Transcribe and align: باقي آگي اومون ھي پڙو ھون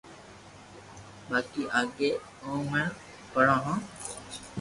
باقي 1.29 1.63
آگي 1.79 2.09
اومون 2.43 2.83
ھي 2.83 2.85
پڙو 3.31 3.57
ھون 3.65 3.77